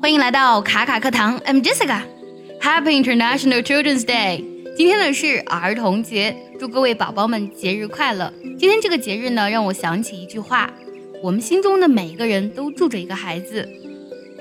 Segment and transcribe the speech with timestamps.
[0.00, 2.02] 欢迎来到卡卡课堂，I'm Jessica。
[2.60, 4.44] Happy International Children's Day！
[4.76, 8.32] 今天呢是儿童节，祝各位宝宝们节日快乐。
[8.58, 10.70] 今天这个节日呢，让我想起一句话：
[11.22, 13.68] 我们心中的每一个人都住着一个孩子。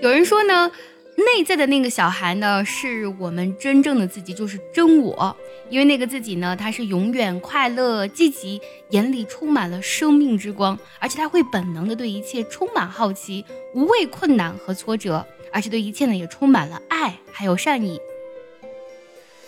[0.01, 0.71] 有人说呢。
[1.16, 5.36] 内在的那个小孩呢，是我们真正的自己，就是真我。
[5.68, 8.60] 因为那个自己呢，他是永远快乐、积极，
[8.90, 13.44] 眼里充满了生命之光，而且他会本能的对一切充满好奇，
[13.74, 18.00] 无畏困难和挫折，而且对一切呢也充满了爱还有善意。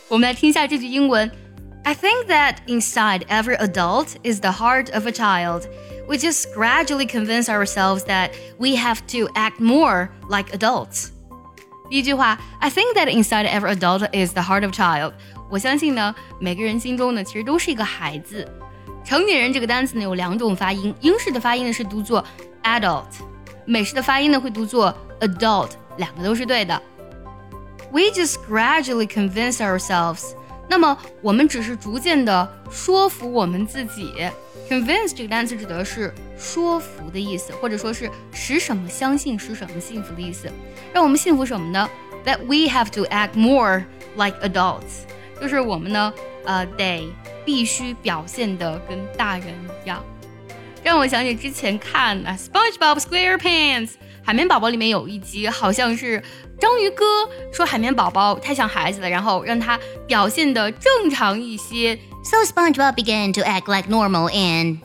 [0.09, 1.31] 我们来听一下这句英文：
[1.85, 5.63] I think that inside every adult is the heart of a child.
[6.07, 11.11] We just gradually convince ourselves that we have to act more like adults.
[11.89, 15.13] 第一句话，I think that inside every adult is the heart of child。
[15.49, 18.47] 我相信呢，每个人心中呢，其实都是一个孩子。
[19.05, 22.25] 成年人这个单词呢，有两种发音，英式的发音呢是读作
[22.63, 23.07] adult，
[23.65, 26.81] 美式的发音呢会读作 adult，两个都是对的。
[27.91, 30.35] We just gradually convince ourselves。
[30.68, 34.14] 那么我们只是逐渐的说服我们自己。
[34.70, 40.50] Convince 这个单词指的是说服的意思，或者说是使什么相信，使什么幸福的意思。
[40.92, 41.88] 让我们幸福什么呢
[42.26, 45.06] ？That we have to act more like adults，
[45.40, 46.12] 就是我们呢，
[46.46, 47.08] 呃，得
[47.46, 49.50] 必须表现的跟大人
[49.84, 50.04] 一样。
[50.84, 53.90] 让我想起之前看啊，《SpongeBob SquarePants》
[54.26, 56.20] 海绵宝宝里面有一集，好像是
[56.60, 57.06] 章鱼哥
[57.54, 61.96] 说海绵宝宝太像孩子了，然后让他表现的正常一些。
[62.24, 64.80] So SpongeBob began to act like normal and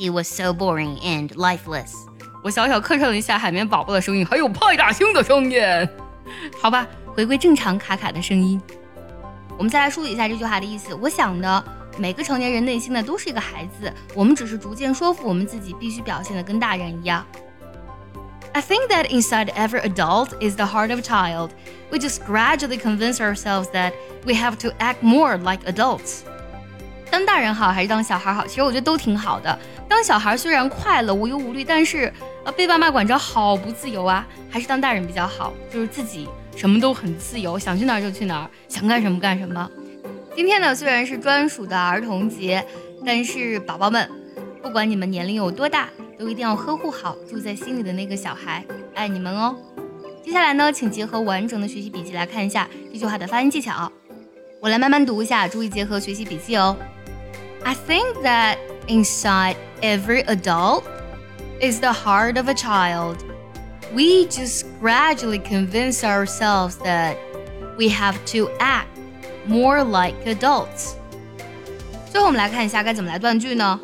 [0.00, 1.92] he was so boring and lifeless.
[2.42, 5.62] 我小小客串了一下海绵宝宝的声音，还有派大星的声音。
[6.60, 8.60] 好吧，回归正常卡卡的声音。
[9.56, 10.92] 我们再来梳理一下这句话的意思。
[11.00, 11.64] 我想呢，
[11.98, 17.24] 每个成年人内心的都是一个孩子，我们只是逐渐说服我们自己，必须表现的跟大人一样。
[18.56, 21.50] I think that inside every adult is the heart of a child.
[21.90, 23.92] We just gradually convince ourselves that
[24.24, 26.20] we have to act more like adults.
[27.10, 28.46] 当大人好还是当小孩好？
[28.46, 29.58] 其实我觉得都挺好的。
[29.86, 32.10] 当小孩虽然快乐无忧无虑，但是
[32.46, 34.26] 呃被爸妈管着好不自由啊。
[34.50, 39.70] 还是当大人比较好，就是自己什么都很自由，想去哪儿就去哪儿，想干什么干什么。
[40.34, 42.64] 今天呢虽然是专属的儿童节，
[43.04, 44.10] 但是宝宝们，
[44.62, 49.55] 不管你们年龄有多大，都一定要呵护好住在心里的那个小孩，爱你们哦。
[50.23, 53.91] 接下来呢，请结合完整的学习笔记来看一下这句话的发音技巧。
[54.61, 56.77] 我来慢慢读一下，注意结合学习笔记哦。
[57.63, 60.83] I think that inside every adult
[61.59, 63.17] is the heart of a child.
[63.93, 67.17] We just gradually convince ourselves that
[67.77, 68.87] we have to act
[69.47, 70.93] more like adults.
[72.11, 73.79] 最后我们来看一下该怎么来断句呢？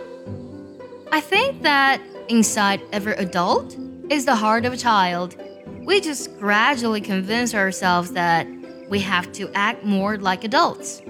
[1.10, 3.77] I think that inside every adult
[4.11, 5.37] is the heart of a child.
[5.85, 8.47] We just gradually convince ourselves that
[8.89, 11.03] we have to act more like adults.